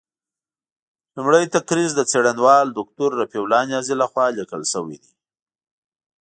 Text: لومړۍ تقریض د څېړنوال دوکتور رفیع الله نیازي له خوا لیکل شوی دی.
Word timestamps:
لومړۍ 1.15 1.45
تقریض 1.57 1.91
د 1.95 2.01
څېړنوال 2.11 2.67
دوکتور 2.77 3.09
رفیع 3.21 3.41
الله 3.43 3.61
نیازي 3.71 3.95
له 4.01 4.05
خوا 4.11 4.25
لیکل 4.37 4.61
شوی 4.73 4.97
دی. 5.03 5.13